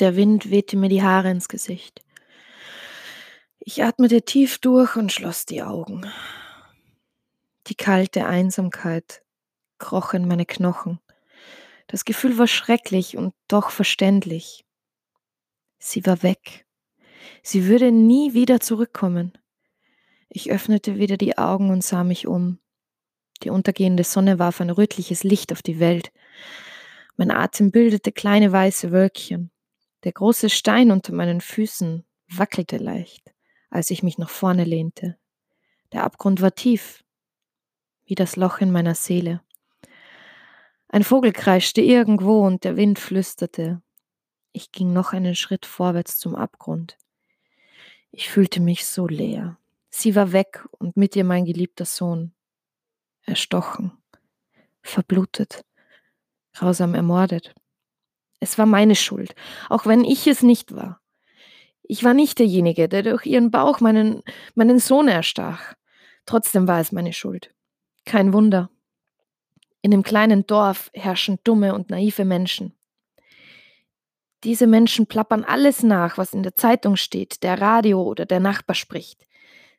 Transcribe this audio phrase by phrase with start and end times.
[0.00, 2.04] Der Wind wehte mir die Haare ins Gesicht.
[3.60, 6.10] Ich atmete tief durch und schloss die Augen.
[7.68, 9.22] Die kalte Einsamkeit
[9.78, 11.00] kroch in meine Knochen.
[11.86, 14.64] Das Gefühl war schrecklich und doch verständlich.
[15.78, 16.66] Sie war weg.
[17.42, 19.32] Sie würde nie wieder zurückkommen.
[20.28, 22.58] Ich öffnete wieder die Augen und sah mich um.
[23.42, 26.10] Die untergehende Sonne warf ein rötliches Licht auf die Welt.
[27.16, 29.50] Mein Atem bildete kleine weiße Wölkchen.
[30.04, 33.34] Der große Stein unter meinen Füßen wackelte leicht,
[33.70, 35.16] als ich mich nach vorne lehnte.
[35.92, 37.02] Der Abgrund war tief,
[38.04, 39.40] wie das Loch in meiner Seele.
[40.88, 43.82] Ein Vogel kreischte irgendwo und der Wind flüsterte.
[44.52, 46.98] Ich ging noch einen Schritt vorwärts zum Abgrund.
[48.10, 49.58] Ich fühlte mich so leer.
[49.88, 52.34] Sie war weg und mit ihr mein geliebter Sohn.
[53.22, 53.92] Erstochen,
[54.82, 55.64] verblutet,
[56.52, 57.54] grausam ermordet.
[58.44, 59.34] Es war meine Schuld,
[59.70, 61.00] auch wenn ich es nicht war.
[61.82, 64.22] Ich war nicht derjenige, der durch ihren Bauch meinen,
[64.54, 65.72] meinen Sohn erstach.
[66.26, 67.54] Trotzdem war es meine Schuld.
[68.04, 68.68] Kein Wunder.
[69.80, 72.74] In dem kleinen Dorf herrschen dumme und naive Menschen.
[74.44, 78.74] Diese Menschen plappern alles nach, was in der Zeitung steht, der Radio oder der Nachbar
[78.74, 79.26] spricht.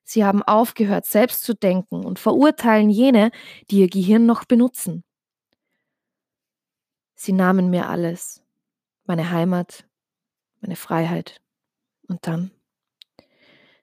[0.04, 3.30] Sie haben aufgehört, selbst zu denken und verurteilen jene,
[3.70, 5.04] die ihr Gehirn noch benutzen.
[7.14, 8.45] Sie nahmen mir alles,
[9.06, 9.86] meine Heimat,
[10.62, 11.42] meine Freiheit.
[12.08, 12.52] Und dann,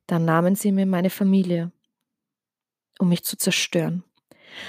[0.06, 1.72] dann nahmen sie mir meine Familie,
[2.98, 4.04] um mich zu zerstören.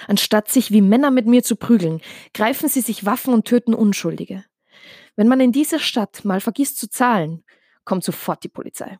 [0.08, 2.02] Anstatt sich wie Männer mit mir zu prügeln,
[2.34, 4.46] greifen sie sich Waffen und töten Unschuldige.
[5.16, 7.44] Wenn man in dieser Stadt mal vergisst zu zahlen,
[7.84, 8.98] kommt sofort die Polizei.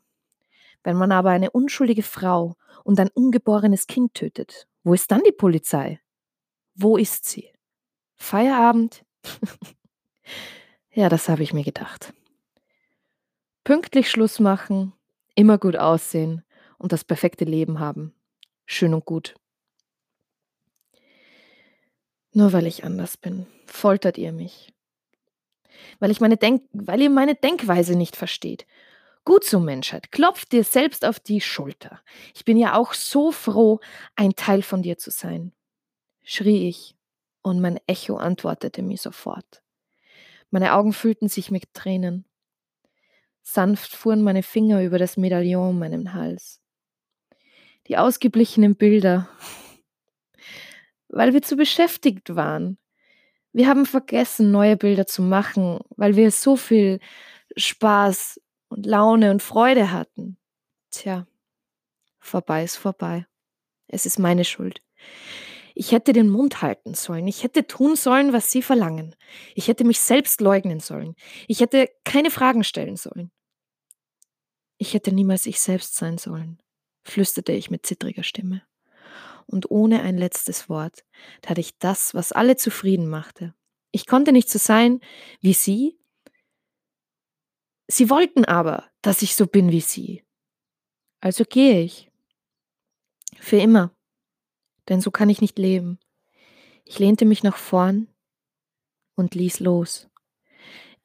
[0.84, 5.32] Wenn man aber eine unschuldige Frau und ein ungeborenes Kind tötet, wo ist dann die
[5.32, 6.02] Polizei?
[6.76, 7.50] Wo ist sie?
[8.16, 9.06] Feierabend?
[10.94, 12.14] ja, das habe ich mir gedacht.
[13.64, 14.94] Pünktlich Schluss machen,
[15.36, 16.44] immer gut aussehen
[16.78, 18.14] und das perfekte Leben haben.
[18.66, 19.36] Schön und gut.
[22.34, 24.74] Nur weil ich anders bin, foltert ihr mich
[26.00, 28.66] weil, ich meine Denk weil ihr meine Denkweise nicht versteht.
[29.26, 32.02] Gut so, Menschheit, klopft dir selbst auf die Schulter.
[32.36, 33.80] Ich bin ja auch so froh,
[34.16, 35.54] ein Teil von dir zu sein,
[36.24, 36.96] schrie ich,
[37.42, 39.63] und mein Echo antwortete mir sofort.
[40.54, 42.26] Meine Augen füllten sich mit Tränen.
[43.42, 46.62] Sanft fuhren meine Finger über das Medaillon um meinen Hals.
[47.88, 49.28] Die ausgeblichenen Bilder,
[51.08, 52.78] weil wir zu beschäftigt waren,
[53.52, 57.00] wir haben vergessen, neue Bilder zu machen, weil wir so viel
[57.58, 60.38] Spaß und Laune und Freude hatten.
[60.92, 61.26] Tja,
[62.20, 63.26] vorbei ist vorbei.
[63.88, 64.84] Es ist meine Schuld.
[65.76, 67.28] Ich hätte den Mund halten sollen.
[67.28, 69.16] Ich hätte tun sollen, was Sie verlangen.
[69.56, 71.16] Ich hätte mich selbst leugnen sollen.
[71.48, 73.32] Ich hätte keine Fragen stellen sollen.
[74.78, 76.62] Ich hätte niemals ich selbst sein sollen,
[77.04, 78.64] flüsterte ich mit zittriger Stimme
[79.48, 81.04] und ohne ein letztes Wort
[81.42, 83.54] tat ich das, was alle zufrieden machte.
[83.92, 85.00] Ich konnte nicht so sein
[85.42, 86.00] wie sie.
[87.88, 90.24] Sie wollten aber, dass ich so bin wie sie.
[91.20, 92.10] Also gehe ich.
[93.40, 93.96] Für immer.
[94.90, 96.00] Denn so kann ich nicht leben.
[96.86, 98.08] Ich lehnte mich nach vorn
[99.16, 100.10] und ließ los.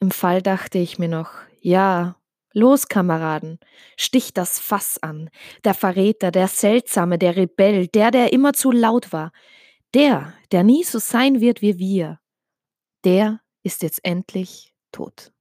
[0.01, 2.19] Im Fall dachte ich mir noch, ja,
[2.55, 3.59] Los, Kameraden,
[3.97, 5.31] stich das Fass an.
[5.65, 9.33] Der Verräter, der Seltsame, der Rebell, der, der immer zu laut war.
[9.95, 12.21] Der, der nie so sein wird wie wir.
[13.05, 15.33] Der ist jetzt endlich tot.